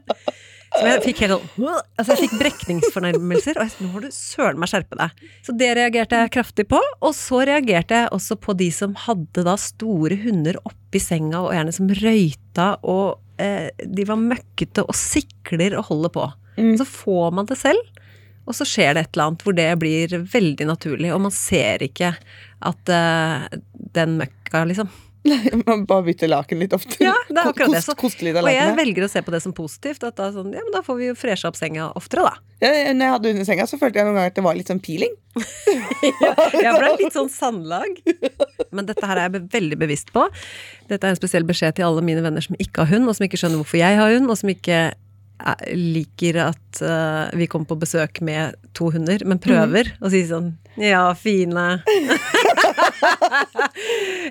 [0.73, 4.59] Som jeg fikk helt sånn Altså, jeg fikk brekningsfornærmelser, og jeg, nå må du søren
[4.62, 5.23] meg skjerpe deg.
[5.45, 6.79] Så det reagerte jeg kraftig på.
[7.01, 11.53] Og så reagerte jeg også på de som hadde da store hunder oppi senga, og
[11.57, 16.29] gjerne som røyta, og eh, de var møkkete og sikler og holder på.
[16.57, 16.73] Mm.
[16.77, 17.81] Så får man det selv,
[18.43, 21.86] og så skjer det et eller annet hvor det blir veldig naturlig, og man ser
[21.86, 22.13] ikke
[22.63, 23.47] at uh,
[23.95, 24.91] den møkka, liksom.
[25.67, 26.97] Man bare bytter laken litt ofte.
[26.99, 27.79] Ja, det er akkurat det.
[27.79, 30.03] Kost, Så- kost, kost Og jeg velger å se på det som positivt.
[30.03, 32.34] At da, sånn, ja, men da får vi jo fresha opp senga oftere, da.
[32.63, 34.71] Ja, når jeg hadde i senga, så følte jeg noen ganger at det var litt
[34.71, 35.15] sånn peeling.
[36.03, 37.95] Ja, jeg det er litt sånn sandlag.
[38.75, 40.25] Men dette her er jeg veldig bevisst på.
[40.89, 43.25] Dette er en spesiell beskjed til alle mine venner som ikke har hund, og som
[43.25, 44.82] ikke skjønner hvorfor jeg har hund, og som ikke
[45.76, 50.54] liker at uh, vi kommer på besøk med to hunder, men prøver å si sånn
[50.80, 51.82] Ja, fine.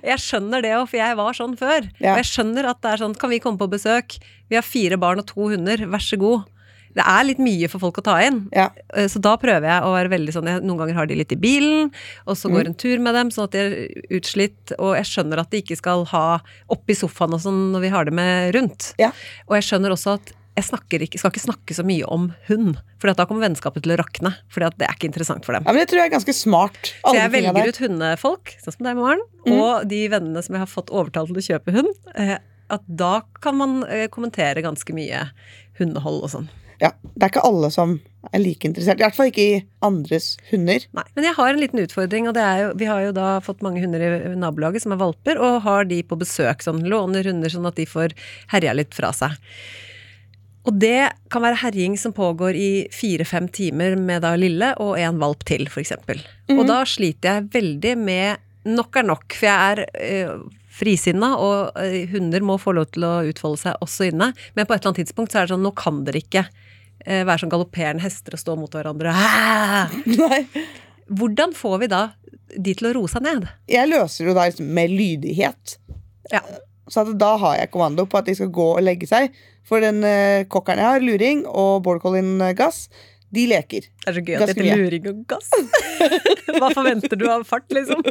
[0.02, 1.86] jeg skjønner det òg, for jeg var sånn før.
[2.02, 2.14] Ja.
[2.14, 4.16] Og jeg skjønner at det er sånn Kan vi komme på besøk?
[4.50, 6.48] Vi har fire barn og to hunder, vær så god.
[6.92, 8.42] Det er litt mye for folk å ta inn.
[8.52, 8.66] Ja.
[8.92, 11.32] Eh, Så da prøver jeg å være veldig sånn jeg, Noen ganger har de litt
[11.32, 11.88] i bilen,
[12.26, 12.54] og så Mm.
[12.58, 13.88] går en tur med dem, sånn at de er
[14.18, 14.74] utslitt.
[14.78, 18.04] Og jeg skjønner at de ikke skal ha oppi sofaen og sånn når vi har
[18.04, 18.92] det med rundt.
[18.98, 19.08] Ja.
[19.48, 23.12] Og jeg skjønner også at jeg ikke, skal ikke snakke så mye om hund, for
[23.12, 24.34] da kommer vennskapet til å rakne.
[24.52, 25.64] For det er ikke interessant for dem.
[25.64, 26.92] ja, men det tror jeg er ganske smart.
[27.06, 29.58] Så jeg velger ut hundefolk, sånn som deg, Maren, Mm.
[29.58, 31.94] og de vennene som jeg har fått overtalt til å kjøpe hund.
[32.14, 32.38] eh,
[32.70, 35.30] At da kan man eh, kommentere ganske mye
[35.78, 36.48] hundehold og sånn.
[36.80, 38.00] Ja, det er ikke alle som
[38.32, 38.98] er like interessert.
[38.98, 40.80] I hvert fall ikke i andres hunder.
[40.96, 43.40] Nei, men jeg har en liten utfordring, og det er jo Vi har jo da
[43.40, 47.24] fått mange hunder i nabolaget som er valper, og har de på besøk, sånn låner
[47.24, 48.14] hunder sånn at de får
[48.48, 49.36] herja litt fra seg.
[50.62, 55.18] Og det kan være herjing som pågår i fire-fem timer med da lille og en
[55.18, 56.22] valp til, for eksempel.
[56.54, 61.78] Og da sliter jeg veldig med nok er nok, for jeg er øh, frisinna, og
[61.82, 64.32] øh, hunder må få lov til å utfolde seg også inne.
[64.54, 67.22] Men på et eller annet tidspunkt så er det sånn, nå kan dere ikke øh,
[67.26, 69.14] være som galopperende hester og stå mot hverandre.
[70.22, 70.42] Nei.
[71.12, 72.02] Hvordan får vi da
[72.52, 73.48] de til å roe seg ned?
[73.70, 75.78] Jeg løser jo liksom med lydighet.
[76.32, 76.44] Ja.
[76.90, 79.34] Så da har jeg kommando på at de skal gå og legge seg.
[79.68, 82.54] For den uh, kokkeren jeg har, luring, og border collien eh,
[83.32, 83.86] de leker.
[83.88, 85.48] Det er så gøy at det heter luring og gass.
[86.58, 88.02] Hva forventer du av fart, liksom?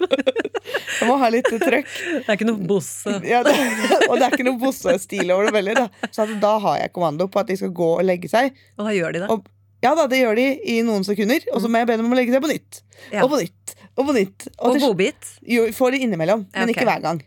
[1.01, 1.91] Jeg må ha litt trøkk.
[1.91, 3.13] Det er ikke noe bosse.
[3.27, 3.53] Ja, det,
[4.09, 5.75] og det er ikke noe Bosse-stil over det veldig.
[5.77, 6.09] Da.
[6.13, 8.57] Så at da har jeg kommando på at de skal gå og legge seg.
[8.79, 9.29] Og da gjør de det.
[9.33, 9.45] Og,
[9.85, 12.13] ja da, det gjør de i noen sekunder, og så må jeg be dem om
[12.13, 12.81] å legge seg på nytt.
[13.13, 13.23] Ja.
[13.25, 13.75] Og på nytt.
[13.97, 14.47] Og på nytt.
[14.57, 15.33] Og, Og godbit.
[15.53, 17.21] jo, får de innimellom, Ja, men ikke hver gang.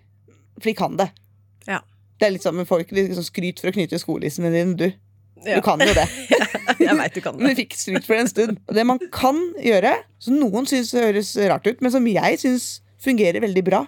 [0.59, 1.11] For de kan det.
[1.71, 1.81] Ja.
[2.21, 4.77] Det er litt sånn med folk liksom skryt for å knyte skolissene dine.
[4.79, 4.87] Du,
[5.45, 5.59] Ja.
[5.59, 6.07] du kan jo det.
[6.81, 7.55] Jeg vet du kan Men det.
[7.57, 8.59] du fikk skryt for det en stund.
[8.69, 12.69] Og det man kan gjøre, som noen syns høres rart ut, men som jeg syns
[13.05, 13.83] fungerer veldig bra,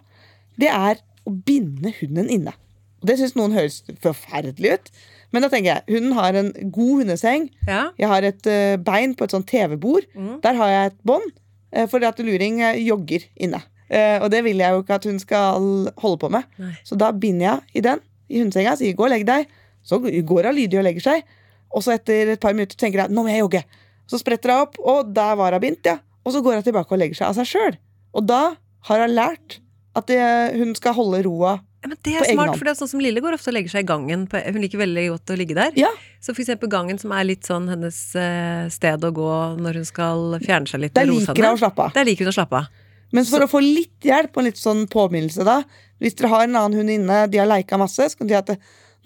[0.61, 2.53] det er å binde hunden inne.
[3.01, 4.91] Og det syns noen høres forferdelig ut.
[5.35, 7.49] Men da tenker jeg, hunden har en god hundeseng.
[7.67, 7.87] Ja.
[7.99, 10.07] Jeg har et eh, bein på et sånt TV-bord.
[10.17, 10.37] Mm.
[10.45, 11.27] Der har jeg et bånd,
[11.77, 13.62] uh, fordi at luring eh, jogger inne.
[13.88, 16.46] Eh, og det vil jeg jo ikke at hun skal holde på med.
[16.59, 16.75] Nei.
[16.87, 19.46] Så da binder jeg i den i hundesenga, sier 'gå og legg deg'.
[19.87, 21.22] Så går hun lydig og legger seg.
[21.70, 23.64] Og så etter et par minutter tenker jeg 'nå må jeg jogge'.
[24.07, 25.99] Så spretter hun opp, og der var hun bindt, ja.
[26.25, 27.79] Og så går hun tilbake og legger seg av seg sjøl.
[28.14, 28.57] Og da
[28.88, 29.61] har hun lært
[29.96, 30.20] at det,
[30.59, 33.20] hun skal holde roa Ja, men det er smart, for det er sånn som Lille
[33.22, 34.27] går ofte og legger seg i gangen.
[34.27, 35.70] På, hun liker veldig godt å ligge der.
[35.79, 35.92] Ja.
[36.18, 39.87] Så for eksempel gangen som er litt sånn hennes eh, sted å gå når hun
[39.87, 40.96] skal fjerne seg litt.
[40.99, 41.94] Der liker hun å slappe av.
[41.94, 42.72] Der liker hun å slappe av.
[43.14, 45.61] Men for å få litt hjelp og litt sånn påminnelse, da
[46.03, 48.40] Hvis dere har en annen hund inne, de har leika masse, så kan de si
[48.42, 48.51] at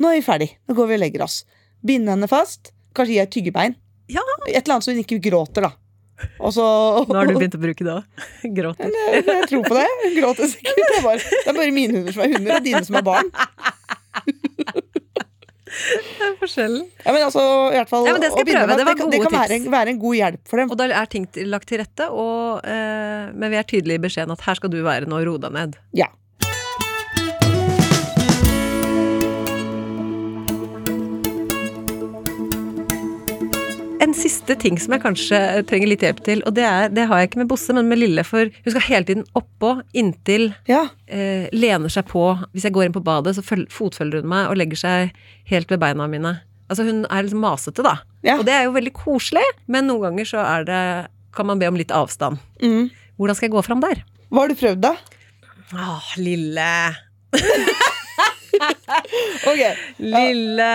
[0.01, 1.45] nå er vi ferdig, nå går vi og legger oss.
[1.87, 3.77] Binde henne fast, kanskje gi henne tyggebein.
[4.11, 4.25] Ja.
[4.49, 5.75] Et eller annet så hun ikke gråter, da.
[6.51, 6.65] Så
[7.09, 8.25] Nå har du begynt å bruke det òg.
[8.59, 8.91] Gråter.
[8.93, 9.87] Jeg, jeg tror på det.
[10.03, 10.81] Hun gråter sikkert.
[10.81, 13.07] Det er, bare, det er bare mine hunder som er hunder, og dine som er
[13.07, 13.31] barn.
[15.91, 16.85] Det er forskjellen.
[17.05, 18.67] Ja, men altså, i hvert fall Ja, men det skal jeg prøve.
[18.67, 20.71] med at Det var kan, det kan være, en- være en god hjelp for dem.
[20.71, 24.05] Og da er ting til- lagt til rette, og, eh, men vi er tydelige i
[24.07, 25.75] beskjeden at her skal du være nå og roe deg ned.
[25.95, 26.07] Ja.
[34.01, 37.21] En siste ting som jeg kanskje trenger litt hjelp til, og det, er, det har
[37.21, 40.87] jeg ikke med Bosse, men med Lille, for hun skal hele tiden oppå, inntil, ja.
[41.05, 42.23] eh, lener seg på.
[42.55, 45.13] Hvis jeg går inn på badet, så føl- fotfølger hun meg og legger seg
[45.53, 46.33] helt ved beina mine.
[46.73, 47.99] Altså hun er liksom masete, da.
[48.25, 48.39] Ja.
[48.41, 50.81] Og det er jo veldig koselig, men noen ganger så er det,
[51.37, 52.41] kan man be om litt avstand.
[52.65, 52.89] Mm.
[53.21, 54.01] Hvordan skal jeg gå fram der?
[54.33, 54.95] Hva har du prøvd, da?
[55.77, 56.71] Åh, lille,
[59.51, 59.61] Ok,
[60.03, 60.69] lille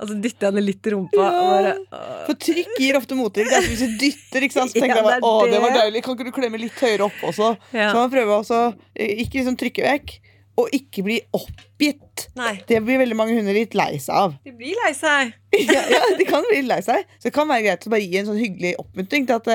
[0.00, 1.28] Og så dytter jeg henne litt i rumpa.
[1.28, 2.02] Ja.
[2.26, 3.48] For trykk gir ofte mottrykk.
[3.50, 4.72] Det er Hvis du dytter, ikke sant?
[4.74, 6.04] så tenker Ja, jeg bare det å, det var deilig.
[6.06, 7.54] Kan ikke du klemme litt høyere opp også?
[7.74, 7.88] Ja.
[7.92, 8.60] Så man prøver også
[8.94, 10.14] eh, ikke liksom trykke vekk,
[10.60, 12.28] og ikke bli oppgitt.
[12.38, 14.36] Nei, Det blir veldig mange hunder litt lei seg av.
[14.44, 15.32] de blir lei seg.
[15.74, 17.02] ja, ja, de kan bli lei seg.
[17.18, 19.50] Så det kan være greit å bare gi en sånn hyggelig oppmuntring til at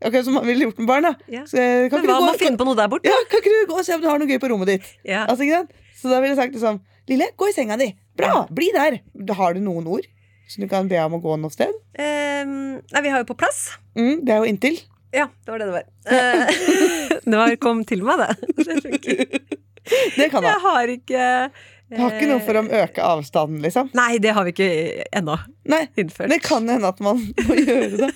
[0.00, 1.04] Akkurat okay, som man ville gjort med barn.
[1.04, 1.42] da Ja.
[1.44, 3.04] så, eh, kan, Men hva du man finner finne på noe der borte?
[3.10, 4.86] ja, kan ikke du gå og se om du har noe gøy på rommet ditt?
[5.04, 5.26] Ja.
[5.28, 5.74] Altså, ikke sant?
[6.00, 6.78] Så da ville jeg sagt liksom
[7.10, 7.90] Lille, gå i senga di.
[8.16, 9.00] Bra, bli der.
[9.34, 10.06] Har du noen ord
[10.50, 11.72] som du kan be om å gå noe sted?
[11.98, 13.64] Um, nei, vi har jo på plass.
[13.98, 14.78] Mm, det er jo inntil.
[15.14, 15.88] Ja, det var det det var.
[16.06, 17.18] Ja.
[17.32, 18.54] det var, kom til meg, det.
[18.62, 19.26] Det funker.
[19.90, 20.52] Det kan da.
[20.52, 21.22] Jeg har ikke
[21.90, 23.88] Det har ikke noe for å øke avstanden, liksom.
[23.96, 24.68] Nei, det har vi ikke
[25.18, 25.34] ennå
[25.98, 26.30] innført.
[26.30, 28.10] det kan hende at man må gjøre det.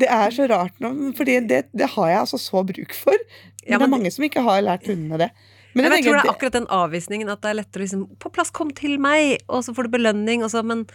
[0.00, 3.14] Det er så rart nå, for det, det har jeg altså så bruk for.
[3.62, 5.30] Men Ja, det er mange som ikke har lært hundene det.
[5.76, 8.06] Men jeg jeg tror det er akkurat den avvisningen at det er lettere å liksom
[8.22, 9.42] På plass, kom til meg!
[9.48, 10.86] Og så får du belønning, og så, men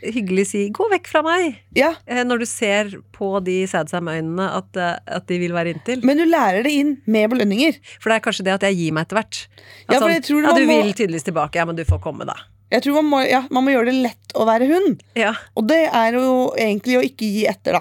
[0.00, 1.56] hyggelig si 'gå vekk fra meg'.
[1.76, 6.02] ja, Eh, Når du ser på de Sadsam-øynene at, eh, at de vil være inntil.
[6.04, 7.76] men du lærer det inn med belønninger.
[8.00, 9.46] For det er kanskje det at jeg gir meg etter hvert.
[9.88, 12.34] At Ja, sånn, ja, du må- vil tydeligvis tilbake, ja, men du får komme, da.
[12.72, 15.02] Jeg tror man må, ja, man må gjøre det lett å være hund.
[15.16, 15.34] Ja.
[15.56, 17.80] Og det er jo egentlig å ikke gi etter, da.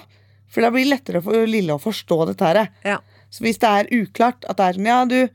[0.49, 2.69] For da blir det lettere for Lille å forstå dette her.
[2.83, 2.97] Ja.
[3.29, 5.29] Så hvis det er uklart at det er sånn, ja, du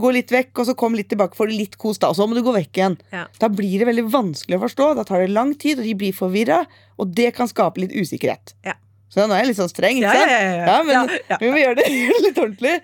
[0.00, 2.26] går litt vekk, og så kom litt tilbake, får du litt kos da, og så
[2.26, 2.96] må du gå vekk igjen.
[3.14, 3.26] Ja.
[3.38, 6.16] Da blir det veldig vanskelig å forstå, da tar det lang tid, og de blir
[6.16, 6.64] forvirra,
[6.98, 8.56] og det kan skape litt usikkerhet.
[8.66, 8.74] Ja.
[9.12, 10.32] Så nå er jeg litt sånn streng, ikke Ja, sant?
[10.32, 10.78] ja, ja, ja.
[10.82, 11.38] men Ja, ja.
[11.44, 11.86] vi må gjøre det,
[12.26, 12.74] litt ordentlig.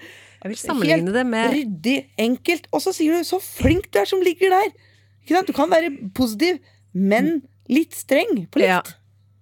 [0.40, 2.68] Jeg vil sammenligne det med Ryddig, enkelt.
[2.73, 4.70] Og så sier du 'så flink du er som ligger der'.
[5.25, 5.46] Ikke sant?
[5.51, 6.61] Du kan være positiv,
[6.94, 8.94] men litt streng på litt.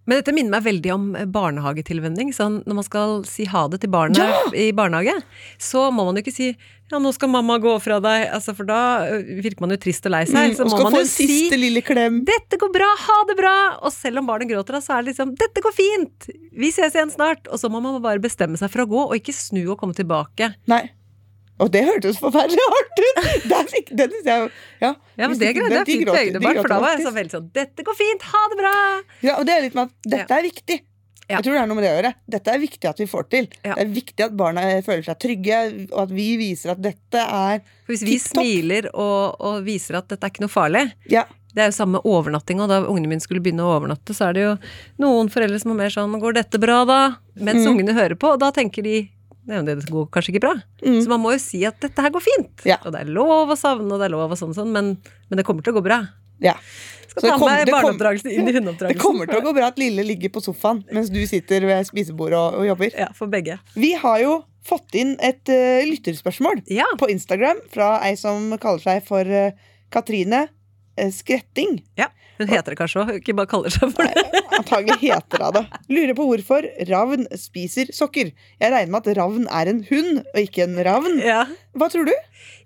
[0.08, 2.32] Men dette minner meg veldig om barnehagetilvenning.
[2.32, 4.40] Sånn, når man skal si ha det til barnet Ja!
[4.56, 5.18] i barnehage,
[5.60, 6.56] så må man jo ikke si
[6.88, 8.80] 'ja, nå skal mamma gå fra deg', altså, for da
[9.20, 10.54] virker man jo trist og lei seg.
[10.54, 11.26] Mm, så må man jo si.
[12.24, 15.36] 'dette går bra, ha det bra', og selv om barnet gråter, så er det liksom
[15.36, 18.86] 'dette går fint, vi ses igjen snart', og så må man bare bestemme seg for
[18.86, 20.54] å gå, og ikke snu og komme tilbake.
[20.66, 20.88] Nei.
[21.58, 23.48] Og det hørtes forferdelig hardt ut!
[23.50, 26.78] Den, fikk- den jeg ja, Ja, men det, ikke- det er fint gråter- for da
[26.80, 29.02] var jeg så veldig sånn 'dette går fint, ha det bra'.
[29.22, 30.80] Ja, og det er litt med at dette er viktig.
[31.28, 31.36] Ja.
[31.36, 32.14] Jeg tror det er noe med det å gjøre.
[32.30, 33.48] Dette er viktig at vi får til.
[33.62, 33.74] Ja.
[33.74, 35.58] Det er viktig at barna føler seg trygge,
[35.92, 40.08] og at vi viser at dette er For hvis vi smiler og, og viser at
[40.08, 41.24] dette er ikke noe farlig, Ja.
[41.54, 44.32] Det er jo samme overnatting, og da ungene mine skulle begynne å overnatte, så er
[44.36, 44.58] det jo
[45.00, 47.16] noen foreldre som er mer sånn 'går dette bra', da?
[47.36, 47.72] Mens Mm.
[47.72, 49.08] ungene hører på, og da tenker de
[49.48, 50.54] Men det går kanskje ikke bra.
[50.84, 50.98] Mm.
[51.00, 52.66] Så man må jo si at dette her går fint.
[52.68, 52.76] Ja.
[52.84, 54.90] Og det er lov å savne, og det er lov og sånn sånn, men,
[55.30, 56.02] men det kommer til å gå bra.
[56.44, 56.54] ja.
[57.08, 58.52] Skal Så det ta med det kom- barneoppdragelsen inn i
[58.92, 61.86] Det kommer til å gå bra at Lille ligger på sofaen mens du sitter ved
[61.88, 62.92] spisebordet og, og jobber.
[62.92, 63.56] Ja, for begge.
[63.74, 64.34] Vi har jo
[64.68, 66.84] fått inn et uh, lytterspørsmål Ja.
[67.00, 69.48] på Instagram fra ei som kaller seg for uh,
[69.90, 70.44] Katrine
[71.14, 71.82] Skretting.
[72.00, 72.10] ja.
[72.38, 74.22] Hun heter det kanskje òg, ikke bare kaller seg for det.
[74.60, 75.62] Antagelig heter hun det.
[75.90, 78.30] Lurer på hvorfor ravn spiser sokker.
[78.62, 81.16] Jeg regner med at ravn er en hund, og ikke en ravn.
[81.18, 81.40] Ja.
[81.74, 82.14] Hva tror du?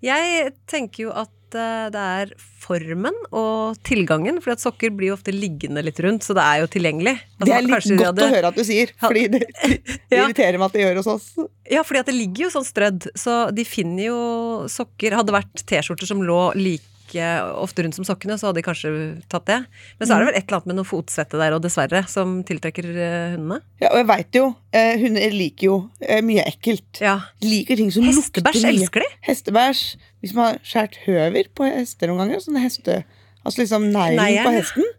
[0.05, 5.33] Jeg tenker jo at eh, det er formen og tilgangen, for sokker blir jo ofte
[5.33, 7.15] liggende litt rundt, så det er jo tilgjengelig.
[7.41, 10.61] Altså, Det er litt godt hadde- å høre at du sier, fordi det, det irriterer
[10.61, 11.27] meg at det gjør hos oss.
[11.73, 14.21] Ja, fordi at det ligger jo sånn strødd, så de finner jo
[14.69, 17.27] sokker Hadde vært T-skjorter som lå like like
[17.61, 18.91] ofte rundt som sokkene, så hadde de kanskje
[19.31, 19.59] tatt det.
[19.99, 22.41] Men så er det vel et eller annet med noe fotsvette der, og dessverre, som
[22.47, 23.61] tiltrekker eh, hundene.
[23.81, 27.01] Ja, og jeg veit jo, eh, hunder liker jo eh, mye ekkelt.
[27.03, 27.19] Ja.
[27.43, 28.73] Liker ting som lukter Hestebæsj mye.
[28.73, 29.09] elsker de.
[29.29, 29.83] Hestebæsj.
[30.23, 33.01] Hvis man har skåret høver på hester noen ganger, sånn heste,
[33.43, 34.93] altså liksom neglen på hesten,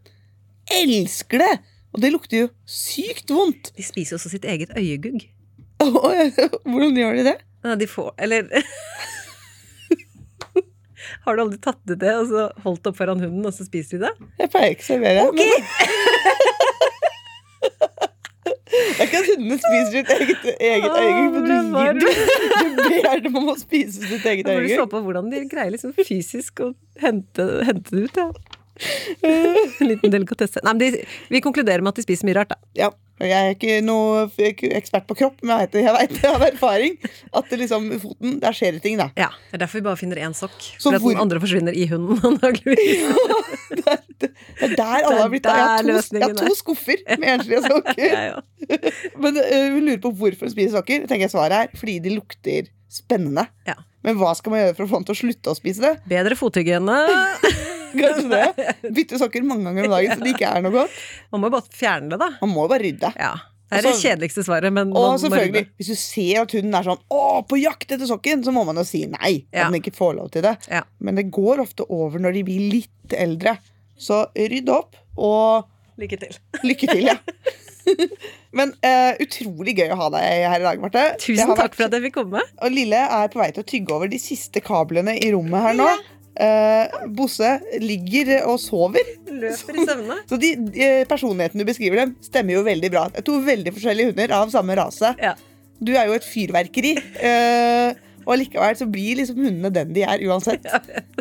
[0.83, 1.55] elsker det!
[1.94, 3.70] Og det lukter jo sykt vondt.
[3.77, 5.29] De spiser også sitt eget øyegugg.
[5.85, 7.37] Hvordan gjør de det?
[7.64, 8.44] Ja, de får Eller
[11.25, 13.99] Har du aldri tatt ut det og så holdt opp foran hunden, og så spiser
[13.99, 14.31] de det?
[14.43, 15.37] Jeg pleier ikke å servere men
[18.75, 23.39] Det er ikke at hundene spiser sitt eget, eget øyegugg, men du, du, ber dem
[23.39, 26.69] om å spise sitt eget må du se på hvordan de greier liksom fysisk å
[27.03, 28.21] hente, hente det ut.
[28.21, 28.29] Ja.
[29.81, 30.63] En liten delikatesse.
[30.67, 32.59] Nei, men de, vi konkluderer med at de spiser mye rart, da.
[32.79, 36.42] Ja, jeg er ikke noe jeg er ekspert på kropp, men jeg jeg vet av
[36.42, 36.96] erfaring
[37.33, 39.07] at det liksom, foten, der skjer det ting, da.
[39.16, 40.57] Ja, Det er derfor vi bare finner én sokk.
[40.79, 42.50] Så For at hvor- den andre forsvinner i hunden, ja,
[43.74, 44.31] Det er, det
[44.62, 46.55] er der alle har blitt Jeg har to, jeg har to er.
[46.59, 48.05] skuffer med enslige sokker.
[48.14, 48.38] Ja, ja.
[49.20, 51.03] Men øh, hun lurer på hvorfor hun spiser sokker.
[51.05, 53.46] Jeg tenker svaret er fordi de lukter spennende.
[53.68, 53.74] Ja.
[54.05, 55.94] Men hva skal man gjøre for å få dem til å slutte å spise det?
[56.09, 56.96] Bedre fothygiene.
[57.94, 58.76] Kanskje det?
[58.98, 61.00] Bytte sokker mange ganger om dagen så det ikke er noe godt.
[61.35, 62.30] Man må bare fjerne det, da.
[62.42, 63.11] Man må jo bare rydde.
[63.18, 63.33] Ja.
[63.64, 65.76] Det er det Altså- kjedeligste svaret, men Og man må selvfølgelig, rydde.
[65.80, 68.76] hvis du ser at hunden er sånn å, på jakt etter sokken, så må man
[68.76, 69.33] jo si nei.
[69.52, 69.68] At Ja.
[69.70, 70.57] den ikke får lov til det.
[70.70, 70.83] Ja.
[71.00, 73.57] Men det går ofte over når de blir litt eldre.
[73.98, 75.64] Så rydd opp, og
[75.98, 76.37] Lykke til.
[76.66, 77.14] lykke til, ja.
[78.54, 81.02] Men uh, utrolig gøy å ha deg her i dag, Marte.
[81.22, 82.40] Tusen takk vært- for at jeg fikk komme.
[82.62, 85.74] Og Lille er på vei til å tygge over de siste kablene i rommet her
[85.78, 85.88] nå.
[86.35, 87.51] Eh, Bosse
[87.83, 89.07] ligger og sover.
[89.31, 90.16] Løper i søvne.
[90.31, 93.05] Så de de, personligheten du beskriver dem, stemmer jo veldig bra.
[93.27, 95.14] To veldig forskjellige hunder av samme rase.
[95.23, 95.35] Ja.
[95.85, 96.97] Du er jo et fyrverkeri.
[97.20, 100.64] eh, og likevel så blir liksom hundene den de er uansett.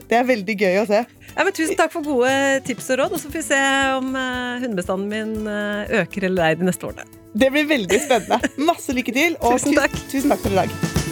[0.08, 1.02] Det er veldig gøy å se.
[1.34, 2.32] Ja, men tusen takk for gode
[2.63, 3.60] tips og råd, og så får vi se
[3.97, 7.04] om eh, hundebestanden min eh, øker eller ei de neste årene.
[7.36, 8.54] Det blir veldig spennende.
[8.71, 10.04] Masse lykke til, og Tusen takk.
[10.13, 11.03] tusen takk for i dag.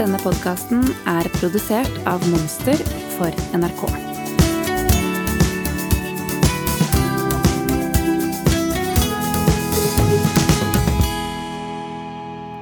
[0.00, 2.78] Denne podkasten er produsert av Monster
[3.18, 3.82] for NRK.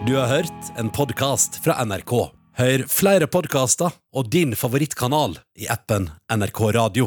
[0.03, 2.16] Du har hørt en podkast fra NRK.
[2.59, 7.07] Hør flere podkaster og din favorittkanal i appen NRK Radio.